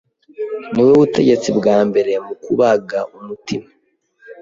Niwe 0.73 0.91
butegetsi 1.01 1.49
bwa 1.57 1.77
mbere 1.89 2.13
mu 2.25 2.33
kubaga 2.43 2.99
umutima. 3.17 3.67